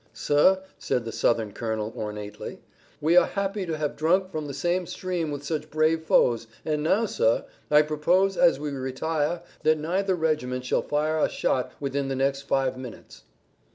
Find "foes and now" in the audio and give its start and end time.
6.05-7.05